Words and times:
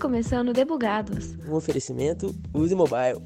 Começando 0.00 0.52
Debugados. 0.52 1.36
Um 1.48 1.54
oferecimento 1.54 2.34
Use 2.52 2.74
Mobile. 2.74 3.22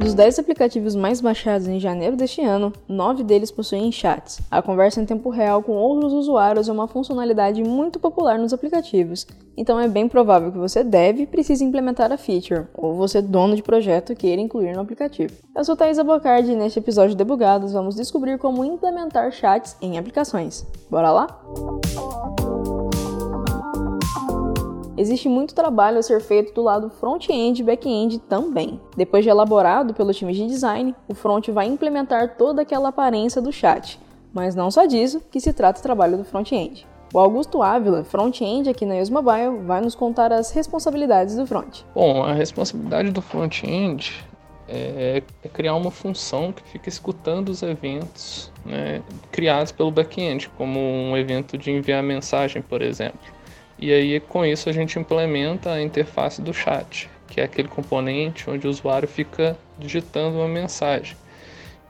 Dos 0.00 0.14
10 0.14 0.38
aplicativos 0.38 0.96
mais 0.96 1.20
baixados 1.20 1.68
em 1.68 1.78
janeiro 1.78 2.16
deste 2.16 2.40
ano, 2.40 2.72
9 2.88 3.22
deles 3.22 3.50
possuem 3.50 3.92
chats. 3.92 4.40
A 4.50 4.62
conversa 4.62 4.98
em 4.98 5.04
tempo 5.04 5.28
real 5.28 5.62
com 5.62 5.72
outros 5.72 6.14
usuários 6.14 6.70
é 6.70 6.72
uma 6.72 6.88
funcionalidade 6.88 7.62
muito 7.62 8.00
popular 8.00 8.38
nos 8.38 8.54
aplicativos, 8.54 9.26
então 9.54 9.78
é 9.78 9.86
bem 9.86 10.08
provável 10.08 10.50
que 10.50 10.56
você 10.56 10.82
deve 10.82 11.24
e 11.24 11.26
precise 11.26 11.62
implementar 11.62 12.10
a 12.10 12.16
feature, 12.16 12.64
ou 12.74 12.94
você, 12.94 13.20
dono 13.20 13.54
de 13.54 13.62
projeto, 13.62 14.16
queira 14.16 14.40
incluir 14.40 14.72
no 14.72 14.80
aplicativo. 14.80 15.34
Eu 15.54 15.64
sou 15.66 15.76
Thaisa 15.76 16.02
Bocardi 16.02 16.52
e 16.52 16.56
neste 16.56 16.78
episódio 16.78 17.10
de 17.10 17.16
Debugados 17.16 17.74
vamos 17.74 17.94
descobrir 17.94 18.38
como 18.38 18.64
implementar 18.64 19.30
chats 19.30 19.76
em 19.82 19.98
aplicações. 19.98 20.66
Bora 20.90 21.10
lá? 21.10 21.26
Existe 24.96 25.28
muito 25.28 25.54
trabalho 25.54 25.98
a 25.98 26.02
ser 26.02 26.20
feito 26.20 26.54
do 26.54 26.62
lado 26.62 26.90
front-end 26.90 27.60
e 27.60 27.64
back-end 27.64 28.18
também. 28.20 28.80
Depois 28.96 29.24
de 29.24 29.30
elaborado 29.30 29.94
pelo 29.94 30.12
time 30.12 30.32
de 30.32 30.46
design, 30.46 30.94
o 31.08 31.14
front 31.14 31.48
vai 31.48 31.66
implementar 31.66 32.36
toda 32.36 32.62
aquela 32.62 32.88
aparência 32.88 33.40
do 33.40 33.52
chat, 33.52 33.98
mas 34.32 34.54
não 34.54 34.70
só 34.70 34.86
disso 34.86 35.20
que 35.30 35.40
se 35.40 35.52
trata 35.52 35.80
o 35.80 35.82
trabalho 35.82 36.16
do 36.16 36.24
front-end. 36.24 36.86
O 37.12 37.18
Augusto 37.18 37.60
Ávila, 37.60 38.04
front-end 38.04 38.70
aqui 38.70 38.86
na 38.86 38.94
Mobile, 38.94 39.64
vai 39.66 39.80
nos 39.80 39.96
contar 39.96 40.32
as 40.32 40.52
responsabilidades 40.52 41.34
do 41.34 41.44
front. 41.44 41.82
Bom, 41.92 42.22
a 42.22 42.32
responsabilidade 42.32 43.10
do 43.10 43.20
front-end 43.20 44.24
é, 44.68 45.20
é, 45.42 45.48
criar 45.48 45.74
uma 45.74 45.90
função 45.90 46.52
que 46.52 46.62
fica 46.62 46.88
escutando 46.88 47.48
os 47.48 47.60
eventos 47.64 48.52
né, 48.64 49.02
criados 49.32 49.72
pelo 49.72 49.90
back-end, 49.90 50.48
como 50.50 50.78
um 50.78 51.16
evento 51.16 51.58
de 51.58 51.72
enviar 51.72 52.00
mensagem, 52.04 52.62
por 52.62 52.80
exemplo. 52.80 53.18
E 53.80 53.92
aí 53.92 54.20
com 54.20 54.44
isso 54.44 54.68
a 54.68 54.72
gente 54.72 54.98
implementa 54.98 55.72
a 55.72 55.82
interface 55.82 56.42
do 56.42 56.52
chat, 56.52 57.08
que 57.26 57.40
é 57.40 57.44
aquele 57.44 57.66
componente 57.66 58.50
onde 58.50 58.66
o 58.66 58.70
usuário 58.70 59.08
fica 59.08 59.56
digitando 59.78 60.36
uma 60.36 60.48
mensagem 60.48 61.16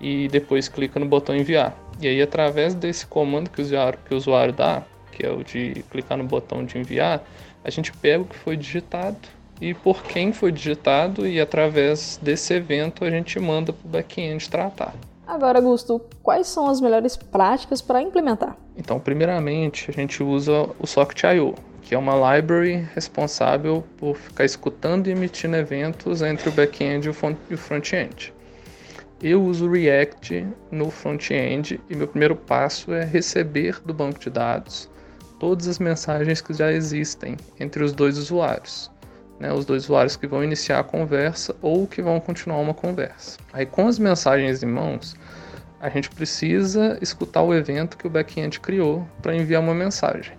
e 0.01 0.29
depois 0.29 0.69
clica 0.69 1.01
no 1.01 1.07
botão 1.07 1.35
enviar. 1.35 1.77
E 2.01 2.07
aí 2.07 2.23
através 2.23 2.75
desse 2.75 3.07
comando 3.07 3.51
que 3.51 3.61
o 3.61 3.65
usuário, 3.65 3.99
que 4.07 4.15
o 4.15 4.17
usuário 4.17 4.53
dá, 4.53 4.85
que 5.11 5.27
é 5.27 5.31
o 5.31 5.43
de 5.43 5.85
clicar 5.91 6.17
no 6.17 6.23
botão 6.23 6.65
de 6.65 6.79
enviar, 6.79 7.25
a 7.65 7.71
gente 7.71 7.93
pega 7.93 8.23
o 8.23 8.25
que 8.25 8.37
foi 8.37 8.57
digitado 8.57 9.19
e 9.61 9.75
por 9.75 10.05
quem 10.05 10.33
foi 10.33 10.53
digitado 10.53 11.27
e 11.27 11.41
através 11.41 12.19
desse 12.23 12.55
evento 12.55 13.05
a 13.05 13.11
gente 13.11 13.39
manda 13.41 13.73
para 13.73 13.87
o 13.87 13.91
back-end 13.91 14.49
tratar. 14.49 14.95
Agora, 15.27 15.59
Augusto, 15.59 16.01
quais 16.23 16.49
são 16.49 16.69
as 16.69 16.81
melhores 16.81 17.17
práticas 17.17 17.81
para 17.81 18.01
implementar? 18.01 18.57
Então, 18.77 18.99
primeiramente, 18.99 19.91
a 19.91 19.93
gente 19.93 20.23
usa 20.23 20.69
o 20.79 20.87
Socket.io, 20.87 21.55
que 21.83 21.95
é 21.95 21.99
uma 21.99 22.37
library 22.37 22.87
responsável 22.95 23.85
por 23.97 24.17
ficar 24.17 24.45
escutando 24.45 25.07
e 25.07 25.11
emitindo 25.11 25.57
eventos 25.57 26.23
entre 26.23 26.49
o 26.49 26.53
back-end 26.53 27.07
e 27.07 27.55
o 27.55 27.59
front-end. 27.59 28.33
Eu 29.23 29.43
uso 29.43 29.71
React 29.71 30.47
no 30.71 30.91
front-end 30.91 31.81
e 31.91 31.97
meu 31.97 32.09
primeiro 32.09 32.35
passo 32.35 32.93
é 32.93 33.05
receber 33.05 33.81
do 33.85 33.93
banco 33.93 34.19
de 34.19 34.31
dados 34.31 34.89
todas 35.41 35.67
as 35.67 35.79
mensagens 35.79 36.41
que 36.41 36.53
já 36.53 36.71
existem 36.71 37.37
entre 37.59 37.83
os 37.83 37.93
dois 37.93 38.19
usuários. 38.19 38.91
Né, 39.41 39.51
os 39.51 39.65
dois 39.65 39.85
usuários 39.85 40.17
que 40.17 40.27
vão 40.27 40.45
iniciar 40.45 40.81
a 40.81 40.85
conversa 40.85 41.57
ou 41.63 41.87
que 41.87 42.03
vão 42.03 42.21
continuar 42.21 42.59
uma 42.59 42.75
conversa. 42.75 43.39
Aí, 43.55 43.65
com 43.65 43.89
as 43.89 43.99
mensagens 43.99 44.63
em 44.63 44.67
mãos, 44.67 45.17
a 45.81 45.89
gente 45.89 46.11
precisa 46.11 46.99
escutar 47.01 47.43
o 47.43 47.55
evento 47.55 47.97
que 47.97 48.07
o 48.07 48.11
back-end 48.11 48.61
criou 48.61 49.09
para 49.23 49.35
enviar 49.35 49.63
uma 49.63 49.75
mensagem. 49.75 50.35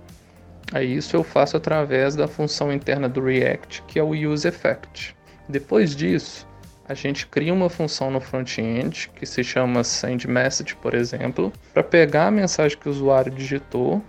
Aí 0.73 0.95
isso 0.95 1.15
eu 1.15 1.23
faço 1.23 1.57
através 1.57 2.15
da 2.15 2.27
função 2.27 2.71
interna 2.71 3.09
do 3.09 3.21
React, 3.21 3.83
que 3.87 3.99
é 3.99 4.03
o 4.03 4.11
useEffect. 4.11 5.15
Depois 5.49 5.95
disso, 5.95 6.47
a 6.87 6.93
gente 6.93 7.27
cria 7.27 7.53
uma 7.53 7.69
função 7.69 8.09
no 8.09 8.19
front-end 8.19 9.09
que 9.15 9.25
se 9.25 9.43
chama 9.43 9.83
sendMessage, 9.83 10.75
por 10.75 10.93
exemplo, 10.93 11.51
para 11.73 11.83
pegar 11.83 12.27
a 12.27 12.31
mensagem 12.31 12.77
que 12.77 12.87
o 12.87 12.91
usuário 12.91 13.31
digitou 13.31 14.01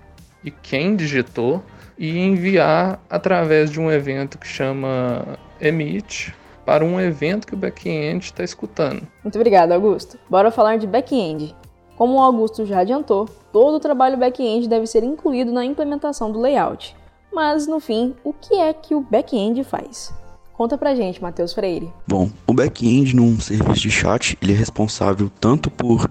e 0.45 0.51
quem 0.51 0.97
digitou 0.97 1.65
e 1.99 2.19
enviar 2.19 3.01
através 3.09 3.71
de 3.71 3.81
um 3.81 3.91
evento 3.91 4.39
que 4.39 4.47
chama 4.47 5.39
emit 5.61 6.35
para 6.65 6.85
um 6.85 7.01
evento 7.01 7.47
que 7.47 7.55
o 7.55 7.57
back-end 7.57 8.25
está 8.25 8.43
escutando. 8.45 9.07
Muito 9.23 9.37
obrigado, 9.37 9.73
Augusto. 9.73 10.19
Bora 10.29 10.51
falar 10.51 10.77
de 10.77 10.87
back-end. 10.87 11.55
Como 12.03 12.15
o 12.15 12.21
Augusto 12.21 12.67
já 12.67 12.81
adiantou, 12.81 13.29
todo 13.53 13.77
o 13.77 13.79
trabalho 13.79 14.17
back-end 14.19 14.69
deve 14.69 14.89
ser 14.89 15.05
incluído 15.05 15.53
na 15.53 15.65
implementação 15.65 16.33
do 16.33 16.41
layout. 16.41 16.97
Mas, 17.33 17.69
no 17.69 17.79
fim, 17.79 18.13
o 18.25 18.33
que 18.33 18.57
é 18.57 18.73
que 18.73 18.93
o 18.93 19.03
back-end 19.03 19.63
faz? 19.63 20.13
Conta 20.53 20.77
pra 20.77 20.97
gente, 20.97 21.23
Matheus 21.23 21.53
Freire. 21.53 21.93
Bom, 22.05 22.29
o 22.45 22.53
back-end 22.53 23.15
num 23.15 23.39
serviço 23.39 23.83
de 23.83 23.91
chat, 23.93 24.37
ele 24.43 24.53
é 24.53 24.57
responsável 24.57 25.31
tanto 25.41 25.71
por 25.71 26.11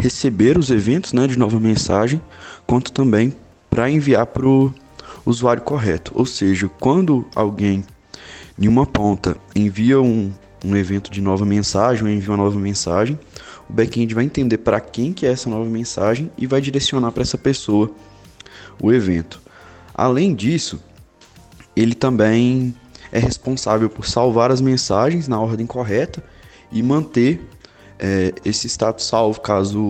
receber 0.00 0.56
os 0.56 0.70
eventos 0.70 1.12
né, 1.12 1.26
de 1.26 1.38
nova 1.38 1.60
mensagem, 1.60 2.18
quanto 2.66 2.90
também 2.90 3.34
para 3.68 3.90
enviar 3.90 4.24
para 4.24 4.48
o 4.48 4.72
usuário 5.26 5.60
correto. 5.60 6.12
Ou 6.14 6.24
seja, 6.24 6.70
quando 6.80 7.26
alguém 7.34 7.84
em 8.58 8.68
uma 8.68 8.86
ponta 8.86 9.36
envia 9.54 10.00
um, 10.00 10.32
um 10.64 10.74
evento 10.74 11.10
de 11.10 11.20
nova 11.20 11.44
mensagem 11.44 12.04
ou 12.04 12.08
envia 12.08 12.30
uma 12.30 12.42
nova 12.42 12.58
mensagem, 12.58 13.18
o 13.68 13.72
back-end 13.72 14.14
vai 14.14 14.24
entender 14.24 14.58
para 14.58 14.80
quem 14.80 15.12
que 15.12 15.26
é 15.26 15.30
essa 15.30 15.48
nova 15.50 15.64
mensagem 15.64 16.30
e 16.36 16.46
vai 16.46 16.60
direcionar 16.60 17.12
para 17.12 17.22
essa 17.22 17.38
pessoa 17.38 17.90
o 18.80 18.92
evento. 18.92 19.40
Além 19.94 20.34
disso, 20.34 20.82
ele 21.74 21.94
também 21.94 22.74
é 23.10 23.18
responsável 23.18 23.88
por 23.88 24.06
salvar 24.06 24.50
as 24.50 24.60
mensagens 24.60 25.28
na 25.28 25.40
ordem 25.40 25.66
correta 25.66 26.22
e 26.70 26.82
manter 26.82 27.40
é, 27.98 28.32
esse 28.44 28.68
status 28.68 29.06
salvo 29.06 29.40
caso 29.40 29.80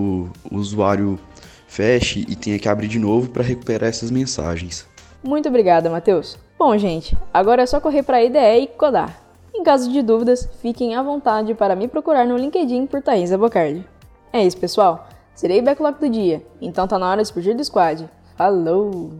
o 0.50 0.56
usuário 0.56 1.18
feche 1.66 2.24
e 2.28 2.36
tenha 2.36 2.58
que 2.58 2.68
abrir 2.68 2.88
de 2.88 2.98
novo 2.98 3.28
para 3.30 3.42
recuperar 3.42 3.88
essas 3.88 4.10
mensagens. 4.10 4.86
Muito 5.22 5.48
obrigada, 5.48 5.90
Matheus. 5.90 6.38
Bom, 6.58 6.76
gente, 6.78 7.16
agora 7.34 7.62
é 7.62 7.66
só 7.66 7.80
correr 7.80 8.02
para 8.02 8.18
a 8.18 8.24
IDE 8.24 8.62
e 8.62 8.66
codar. 8.68 9.25
Caso 9.66 9.90
de 9.90 10.00
dúvidas, 10.00 10.48
fiquem 10.62 10.94
à 10.94 11.02
vontade 11.02 11.52
para 11.52 11.74
me 11.74 11.88
procurar 11.88 12.24
no 12.24 12.36
LinkedIn 12.36 12.86
por 12.86 13.02
Thaisa 13.02 13.36
Bocardi. 13.36 13.84
É 14.32 14.40
isso, 14.46 14.56
pessoal. 14.56 15.08
Serei 15.34 15.60
backlog 15.60 15.98
do 15.98 16.08
dia, 16.08 16.40
então 16.62 16.86
tá 16.86 16.96
na 17.00 17.10
hora 17.10 17.16
de 17.16 17.26
explodir 17.26 17.56
do 17.56 17.64
squad. 17.64 18.08
Falou! 18.36 19.10